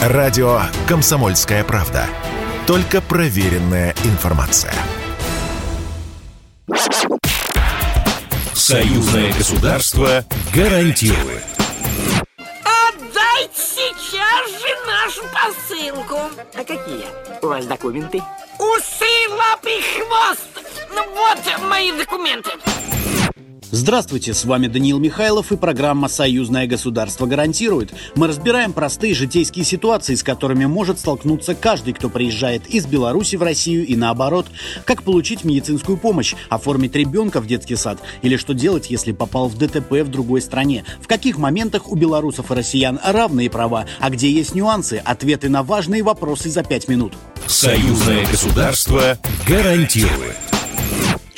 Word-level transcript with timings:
Радио 0.00 0.62
«Комсомольская 0.88 1.62
правда». 1.62 2.06
Только 2.66 3.02
проверенная 3.02 3.94
информация. 4.04 4.72
Союзное 8.54 9.30
государство 9.34 10.24
гарантирует. 10.54 11.44
Отдайте 12.64 13.52
сейчас 13.52 14.50
же 14.62 14.74
нашу 14.86 15.22
посылку. 15.34 16.18
А 16.54 16.64
какие 16.64 17.04
у 17.42 17.48
вас 17.48 17.66
документы? 17.66 18.22
Усы, 18.58 19.28
лапы, 19.28 19.82
хвост. 19.98 20.48
Ну 20.94 21.04
вот 21.14 21.68
мои 21.68 21.92
документы. 21.92 22.52
Здравствуйте, 23.72 24.34
с 24.34 24.44
вами 24.44 24.66
Даниил 24.66 24.98
Михайлов 24.98 25.52
и 25.52 25.56
программа 25.56 26.08
«Союзное 26.08 26.66
государство 26.66 27.26
гарантирует». 27.26 27.94
Мы 28.16 28.26
разбираем 28.26 28.72
простые 28.72 29.14
житейские 29.14 29.64
ситуации, 29.64 30.16
с 30.16 30.24
которыми 30.24 30.66
может 30.66 30.98
столкнуться 30.98 31.54
каждый, 31.54 31.94
кто 31.94 32.08
приезжает 32.08 32.66
из 32.66 32.86
Беларуси 32.86 33.36
в 33.36 33.42
Россию 33.44 33.86
и 33.86 33.94
наоборот. 33.94 34.46
Как 34.84 35.04
получить 35.04 35.44
медицинскую 35.44 35.98
помощь, 35.98 36.34
оформить 36.48 36.96
ребенка 36.96 37.40
в 37.40 37.46
детский 37.46 37.76
сад 37.76 38.00
или 38.22 38.36
что 38.36 38.54
делать, 38.54 38.90
если 38.90 39.12
попал 39.12 39.48
в 39.48 39.56
ДТП 39.56 39.92
в 40.02 40.08
другой 40.08 40.42
стране. 40.42 40.84
В 41.00 41.06
каких 41.06 41.38
моментах 41.38 41.88
у 41.88 41.94
белорусов 41.94 42.50
и 42.50 42.54
россиян 42.54 42.98
равные 43.04 43.50
права, 43.50 43.86
а 44.00 44.10
где 44.10 44.32
есть 44.32 44.56
нюансы, 44.56 45.00
ответы 45.04 45.48
на 45.48 45.62
важные 45.62 46.02
вопросы 46.02 46.50
за 46.50 46.64
пять 46.64 46.88
минут. 46.88 47.12
Союзное 47.46 48.26
государство 48.26 49.16
гарантирует. 49.46 50.36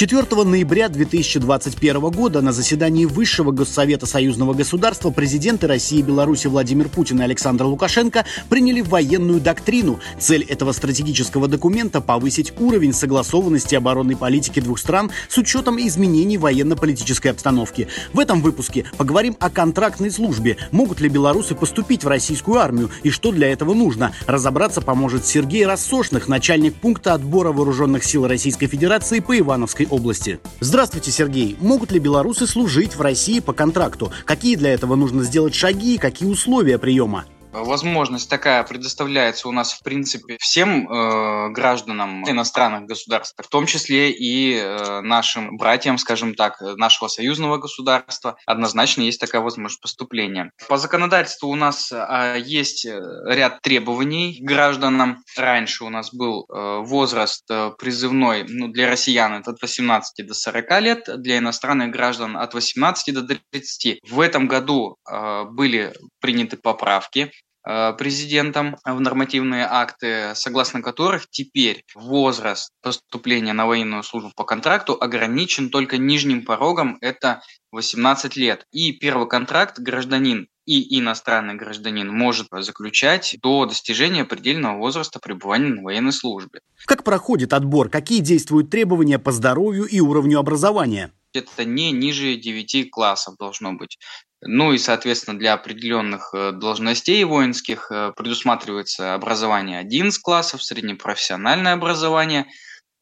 4 0.00 0.44
ноября 0.44 0.88
2021 0.88 2.00
года 2.08 2.40
на 2.40 2.52
заседании 2.52 3.04
Высшего 3.04 3.52
Госсовета 3.52 4.06
Союзного 4.06 4.54
государства 4.54 5.10
президенты 5.10 5.66
России 5.66 5.98
и 5.98 6.02
Беларуси 6.02 6.46
Владимир 6.46 6.88
Путин 6.88 7.20
и 7.20 7.24
Александр 7.24 7.64
Лукашенко 7.64 8.24
приняли 8.48 8.80
военную 8.80 9.42
доктрину. 9.42 10.00
Цель 10.18 10.44
этого 10.44 10.72
стратегического 10.72 11.48
документа– 11.48 12.00
повысить 12.00 12.54
уровень 12.58 12.94
согласованности 12.94 13.74
оборонной 13.74 14.16
политики 14.16 14.60
двух 14.60 14.78
стран 14.78 15.10
с 15.28 15.36
учетом 15.36 15.78
изменений 15.78 16.38
военно-политической 16.38 17.28
обстановки. 17.28 17.86
В 18.14 18.20
этом 18.20 18.40
выпуске 18.40 18.86
поговорим 18.96 19.36
о 19.38 19.50
контрактной 19.50 20.10
службе. 20.10 20.56
Могут 20.70 21.02
ли 21.02 21.10
белорусы 21.10 21.54
поступить 21.54 22.04
в 22.04 22.08
российскую 22.08 22.58
армию 22.58 22.88
и 23.02 23.10
что 23.10 23.32
для 23.32 23.52
этого 23.52 23.74
нужно? 23.74 24.12
Разобраться 24.26 24.80
поможет 24.80 25.26
Сергей 25.26 25.66
Рассошных, 25.66 26.26
начальник 26.26 26.74
пункта 26.76 27.12
отбора 27.12 27.52
вооруженных 27.52 28.02
сил 28.02 28.26
Российской 28.26 28.66
Федерации 28.66 29.20
по 29.20 29.38
Ивановской 29.38 29.89
области. 29.90 30.40
Здравствуйте, 30.60 31.10
Сергей. 31.10 31.56
Могут 31.60 31.92
ли 31.92 31.98
белорусы 31.98 32.46
служить 32.46 32.96
в 32.96 33.00
России 33.00 33.40
по 33.40 33.52
контракту? 33.52 34.12
Какие 34.24 34.56
для 34.56 34.72
этого 34.72 34.94
нужно 34.94 35.22
сделать 35.22 35.54
шаги 35.54 35.94
и 35.94 35.98
какие 35.98 36.28
условия 36.28 36.78
приема? 36.78 37.24
Возможность 37.52 38.30
такая 38.30 38.62
предоставляется 38.62 39.48
у 39.48 39.52
нас, 39.52 39.72
в 39.72 39.82
принципе, 39.82 40.36
всем 40.40 40.88
э, 40.88 41.50
гражданам 41.50 42.28
иностранных 42.28 42.84
государств, 42.84 43.34
в 43.36 43.48
том 43.48 43.66
числе 43.66 44.10
и 44.10 44.56
э, 44.56 45.00
нашим 45.00 45.56
братьям, 45.56 45.98
скажем 45.98 46.34
так, 46.34 46.60
нашего 46.60 47.08
союзного 47.08 47.58
государства. 47.58 48.36
Однозначно 48.46 49.02
есть 49.02 49.20
такая 49.20 49.42
возможность 49.42 49.80
поступления. 49.80 50.52
По 50.68 50.78
законодательству 50.78 51.48
у 51.48 51.56
нас 51.56 51.90
э, 51.92 52.40
есть 52.44 52.86
ряд 52.86 53.60
требований 53.62 54.38
к 54.40 54.44
гражданам. 54.44 55.22
Раньше 55.36 55.84
у 55.84 55.88
нас 55.88 56.14
был 56.14 56.46
э, 56.48 56.78
возраст 56.84 57.44
э, 57.50 57.72
призывной 57.78 58.44
ну, 58.48 58.68
для 58.68 58.88
россиян 58.88 59.34
это 59.34 59.50
от 59.50 59.62
18 59.62 60.26
до 60.26 60.34
40 60.34 60.80
лет, 60.80 61.08
для 61.16 61.38
иностранных 61.38 61.90
граждан 61.90 62.36
от 62.36 62.54
18 62.54 63.14
до 63.14 63.38
30. 63.50 64.00
В 64.08 64.20
этом 64.20 64.46
году 64.46 64.96
э, 65.10 65.44
были 65.50 65.92
приняты 66.20 66.56
поправки 66.56 67.32
Э, 67.66 67.92
президентом 67.92 68.78
в 68.86 69.00
нормативные 69.00 69.66
акты, 69.68 70.34
согласно 70.34 70.80
которых 70.80 71.28
теперь 71.28 71.84
возраст 71.94 72.70
поступления 72.80 73.52
на 73.52 73.66
военную 73.66 74.02
службу 74.02 74.32
по 74.34 74.44
контракту 74.44 74.96
ограничен 74.98 75.68
только 75.68 75.98
нижним 75.98 76.44
порогом, 76.44 76.96
это 77.02 77.42
18 77.72 78.36
лет. 78.36 78.66
И 78.72 78.92
первый 78.92 79.28
контракт 79.28 79.78
гражданин 79.78 80.48
и 80.64 80.98
иностранный 80.98 81.54
гражданин 81.54 82.08
может 82.08 82.46
заключать 82.50 83.36
до 83.42 83.66
достижения 83.66 84.24
предельного 84.24 84.78
возраста 84.78 85.18
пребывания 85.20 85.68
на 85.68 85.82
военной 85.82 86.12
службе. 86.12 86.60
Как 86.86 87.04
проходит 87.04 87.52
отбор? 87.52 87.90
Какие 87.90 88.20
действуют 88.20 88.70
требования 88.70 89.18
по 89.18 89.32
здоровью 89.32 89.84
и 89.84 90.00
уровню 90.00 90.38
образования? 90.38 91.12
это 91.32 91.64
не 91.64 91.92
ниже 91.92 92.36
9 92.36 92.90
классов 92.90 93.36
должно 93.38 93.72
быть. 93.72 93.98
Ну 94.42 94.72
и, 94.72 94.78
соответственно, 94.78 95.38
для 95.38 95.52
определенных 95.52 96.30
э, 96.32 96.52
должностей 96.52 97.22
воинских 97.24 97.90
э, 97.90 98.12
предусматривается 98.16 99.12
образование 99.12 99.78
11 99.78 100.20
классов, 100.22 100.62
среднепрофессиональное 100.62 101.74
образование, 101.74 102.46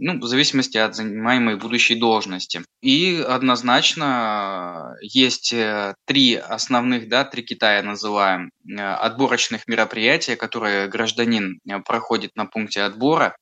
ну, 0.01 0.19
в 0.19 0.27
зависимости 0.27 0.79
от 0.79 0.97
занимаемой 0.97 1.57
будущей 1.57 1.95
должности. 1.95 2.65
И 2.83 3.25
однозначно 3.25 4.97
э, 5.01 5.07
есть 5.07 5.55
три 6.07 6.35
основных, 6.35 7.09
да, 7.09 7.25
три 7.25 7.45
Китая 7.45 7.85
называем, 7.85 8.51
отборочных 8.77 9.69
мероприятия, 9.69 10.35
которые 10.35 10.89
гражданин 10.89 11.61
проходит 11.85 12.35
на 12.35 12.47
пункте 12.47 12.83
отбора. 12.83 13.37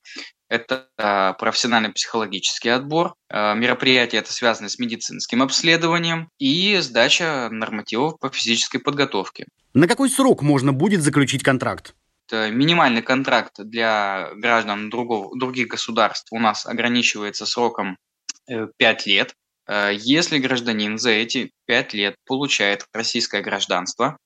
Это 0.49 0.87
а, 0.97 1.33
профессиональный 1.33 1.91
психологический 1.91 2.69
отбор. 2.69 3.15
А, 3.29 3.53
мероприятие 3.53 4.21
это 4.21 4.31
связано 4.31 4.69
с 4.69 4.79
медицинским 4.79 5.43
обследованием 5.43 6.29
и 6.39 6.77
сдача 6.77 7.49
нормативов 7.51 8.17
по 8.19 8.29
физической 8.29 8.77
подготовке. 8.77 9.45
На 9.73 9.87
какой 9.87 10.09
срок 10.09 10.41
можно 10.41 10.71
будет 10.71 11.01
заключить 11.01 11.43
контракт? 11.43 11.95
Минимальный 12.31 13.01
контракт 13.01 13.55
для 13.57 14.29
граждан 14.35 14.89
другого, 14.89 15.37
других 15.37 15.67
государств 15.67 16.31
у 16.31 16.39
нас 16.39 16.65
ограничивается 16.65 17.45
сроком 17.45 17.97
5 18.47 18.71
э, 18.79 19.09
лет. 19.09 19.33
А, 19.65 19.89
если 19.89 20.37
гражданин 20.39 20.97
за 20.97 21.09
эти 21.09 21.51
5 21.65 21.93
лет 21.93 22.15
получает 22.25 22.85
российское 22.93 23.41
гражданство, 23.41 24.17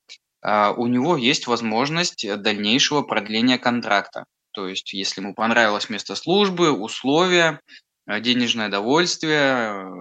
у 0.44 0.88
него 0.88 1.18
есть 1.18 1.46
возможность 1.46 2.26
дальнейшего 2.42 3.04
продления 3.04 3.60
контракта. 3.60 4.26
То 4.54 4.68
есть, 4.68 4.94
если 4.94 5.22
ему 5.22 5.34
понравилось 5.34 5.90
место 5.90 6.16
службы, 6.16 6.72
условия, 6.72 7.60
э, 8.08 8.20
денежное 8.20 8.70
довольствие 8.70 9.40
э, 9.40 9.92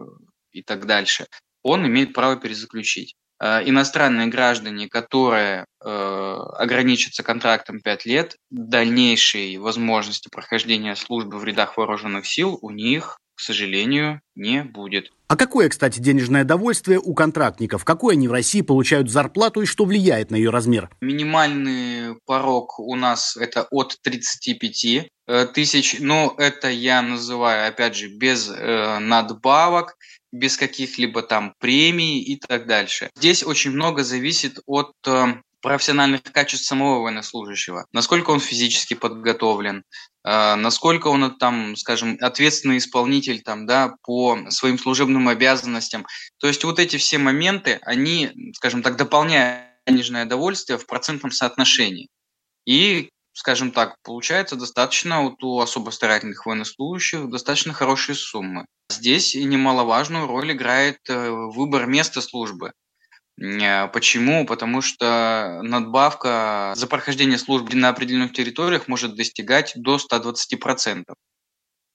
и 0.52 0.62
так 0.62 0.86
дальше, 0.86 1.26
он 1.62 1.86
имеет 1.86 2.12
право 2.12 2.36
перезаключить. 2.36 3.14
Э, 3.40 3.60
иностранные 3.64 4.28
граждане, 4.28 4.88
которые 4.88 5.66
ограничатся 5.82 7.22
контрактом 7.22 7.80
5 7.80 8.04
лет, 8.04 8.36
дальнейшей 8.50 9.56
возможности 9.56 10.28
прохождения 10.30 10.94
службы 10.94 11.38
в 11.38 11.44
рядах 11.44 11.78
вооруженных 11.78 12.26
сил 12.26 12.58
у 12.60 12.70
них 12.70 13.16
к 13.40 13.42
сожалению, 13.42 14.20
не 14.34 14.62
будет. 14.62 15.12
А 15.26 15.34
какое, 15.34 15.70
кстати, 15.70 15.98
денежное 15.98 16.44
довольствие 16.44 16.98
у 16.98 17.14
контрактников? 17.14 17.86
Какой 17.86 18.12
они 18.12 18.28
в 18.28 18.32
России 18.32 18.60
получают 18.60 19.10
зарплату 19.10 19.62
и 19.62 19.64
что 19.64 19.86
влияет 19.86 20.30
на 20.30 20.36
ее 20.36 20.50
размер? 20.50 20.90
Минимальный 21.00 22.16
порог 22.26 22.78
у 22.78 22.94
нас 22.96 23.38
это 23.38 23.66
от 23.70 23.96
35 24.02 24.84
э, 24.84 25.46
тысяч, 25.46 25.96
но 26.00 26.34
это 26.36 26.68
я 26.68 27.00
называю, 27.00 27.66
опять 27.66 27.96
же, 27.96 28.08
без 28.08 28.50
э, 28.50 28.98
надбавок, 28.98 29.96
без 30.32 30.58
каких-либо 30.58 31.22
там 31.22 31.54
премий 31.58 32.20
и 32.20 32.36
так 32.36 32.66
дальше. 32.66 33.08
Здесь 33.16 33.42
очень 33.42 33.70
много 33.70 34.04
зависит 34.04 34.58
от 34.66 34.92
э, 35.06 35.28
профессиональных 35.60 36.22
качеств 36.22 36.66
самого 36.66 37.02
военнослужащего, 37.02 37.86
насколько 37.92 38.30
он 38.30 38.40
физически 38.40 38.94
подготовлен, 38.94 39.84
э, 40.24 40.54
насколько 40.54 41.08
он 41.08 41.36
там, 41.38 41.76
скажем, 41.76 42.18
ответственный 42.20 42.78
исполнитель 42.78 43.42
там, 43.42 43.66
да, 43.66 43.94
по 44.02 44.38
своим 44.50 44.78
служебным 44.78 45.28
обязанностям. 45.28 46.06
То 46.38 46.46
есть 46.46 46.64
вот 46.64 46.78
эти 46.78 46.96
все 46.96 47.18
моменты, 47.18 47.78
они, 47.82 48.52
скажем 48.54 48.82
так, 48.82 48.96
дополняют 48.96 49.70
денежное 49.86 50.24
довольствие 50.26 50.78
в 50.78 50.86
процентном 50.86 51.30
соотношении. 51.30 52.08
И, 52.66 53.10
скажем 53.32 53.70
так, 53.70 53.96
получается 54.02 54.56
достаточно 54.56 55.22
вот 55.22 55.42
у 55.42 55.60
особо 55.60 55.90
старательных 55.90 56.46
военнослужащих 56.46 57.28
достаточно 57.28 57.72
хорошие 57.72 58.16
суммы. 58.16 58.66
Здесь 58.90 59.34
немаловажную 59.34 60.26
роль 60.26 60.52
играет 60.52 60.98
э, 61.08 61.30
выбор 61.30 61.86
места 61.86 62.20
службы. 62.20 62.72
Э, 63.40 63.88
почему? 63.88 64.44
Потому 64.44 64.82
что 64.82 65.60
надбавка 65.62 66.74
за 66.76 66.86
прохождение 66.86 67.38
службы 67.38 67.74
на 67.74 67.88
определенных 67.88 68.32
территориях 68.32 68.88
может 68.88 69.14
достигать 69.14 69.72
до 69.76 69.96
120%. 69.96 71.04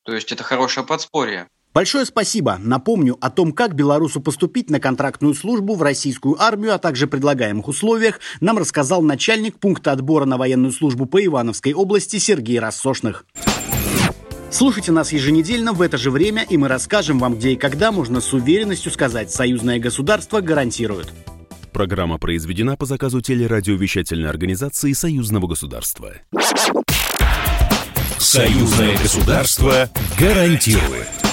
То 0.04 0.14
есть 0.14 0.32
это 0.32 0.44
хорошее 0.44 0.86
подспорье. 0.86 1.48
Большое 1.74 2.06
спасибо. 2.06 2.58
Напомню 2.58 3.18
о 3.20 3.30
том, 3.30 3.52
как 3.52 3.76
белорусу 3.76 4.22
поступить 4.22 4.70
на 4.70 4.80
контрактную 4.80 5.34
службу 5.34 5.76
в 5.76 5.84
российскую 5.84 6.42
армию, 6.42 6.74
а 6.74 6.78
также 6.78 7.06
предлагаемых 7.06 7.68
условиях, 7.68 8.22
нам 8.40 8.58
рассказал 8.58 9.02
начальник 9.02 9.60
пункта 9.60 9.92
отбора 9.92 10.24
на 10.24 10.38
военную 10.38 10.72
службу 10.72 11.06
по 11.06 11.24
Ивановской 11.24 11.74
области 11.74 12.16
Сергей 12.18 12.60
Рассошных. 12.60 13.26
Слушайте 14.52 14.94
нас 14.94 15.12
еженедельно 15.12 15.74
в 15.74 15.82
это 15.82 15.98
же 15.98 16.12
время, 16.12 16.46
и 16.50 16.56
мы 16.56 16.70
расскажем 16.70 17.20
вам, 17.20 17.36
где 17.36 17.52
и 17.52 17.56
когда 17.58 17.92
можно 17.92 18.22
с 18.22 18.32
уверенностью 18.32 18.90
сказать 18.90 19.30
«Союзное 19.30 19.78
государство 19.78 20.40
гарантирует». 20.40 21.12
Программа 21.75 22.18
произведена 22.18 22.77
по 22.77 22.86
заказу 22.86 23.19
телерадиовещательной 23.19 24.30
организации 24.30 24.94
Союзного 24.94 25.45
государства. 25.45 26.13
Союзное 28.18 28.98
государство 28.98 29.89
гарантирует. 30.18 31.25